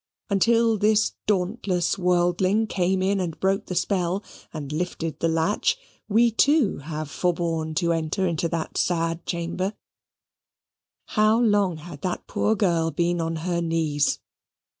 Until 0.31 0.79
this 0.79 1.13
dauntless 1.27 1.95
worldling 1.95 2.65
came 2.65 3.03
in 3.03 3.19
and 3.19 3.39
broke 3.39 3.67
the 3.67 3.75
spell, 3.75 4.23
and 4.51 4.71
lifted 4.73 5.19
the 5.19 5.27
latch, 5.27 5.77
we 6.09 6.31
too 6.31 6.79
have 6.79 7.07
forborne 7.07 7.75
to 7.75 7.93
enter 7.93 8.25
into 8.25 8.47
that 8.49 8.79
sad 8.79 9.23
chamber. 9.27 9.75
How 11.09 11.39
long 11.39 11.77
had 11.77 12.01
that 12.01 12.25
poor 12.25 12.55
girl 12.55 12.89
been 12.89 13.21
on 13.21 13.35
her 13.45 13.61
knees! 13.61 14.17